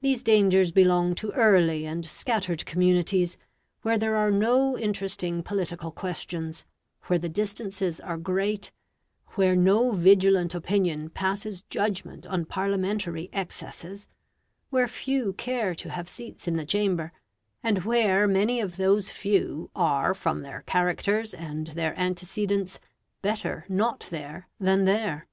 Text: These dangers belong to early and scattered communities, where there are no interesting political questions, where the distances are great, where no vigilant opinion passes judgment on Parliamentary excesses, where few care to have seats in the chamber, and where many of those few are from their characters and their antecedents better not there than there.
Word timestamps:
These 0.00 0.22
dangers 0.22 0.72
belong 0.72 1.14
to 1.16 1.30
early 1.32 1.84
and 1.84 2.02
scattered 2.06 2.64
communities, 2.64 3.36
where 3.82 3.98
there 3.98 4.16
are 4.16 4.30
no 4.30 4.78
interesting 4.78 5.42
political 5.42 5.90
questions, 5.90 6.64
where 7.08 7.18
the 7.18 7.28
distances 7.28 8.00
are 8.00 8.16
great, 8.16 8.72
where 9.34 9.54
no 9.54 9.90
vigilant 9.90 10.54
opinion 10.54 11.10
passes 11.10 11.60
judgment 11.68 12.24
on 12.26 12.46
Parliamentary 12.46 13.28
excesses, 13.34 14.06
where 14.70 14.88
few 14.88 15.34
care 15.34 15.74
to 15.74 15.90
have 15.90 16.08
seats 16.08 16.48
in 16.48 16.56
the 16.56 16.64
chamber, 16.64 17.12
and 17.62 17.84
where 17.84 18.26
many 18.26 18.60
of 18.62 18.78
those 18.78 19.10
few 19.10 19.70
are 19.76 20.14
from 20.14 20.40
their 20.40 20.62
characters 20.62 21.34
and 21.34 21.66
their 21.76 21.92
antecedents 22.00 22.80
better 23.20 23.66
not 23.68 24.06
there 24.08 24.48
than 24.58 24.86
there. 24.86 25.28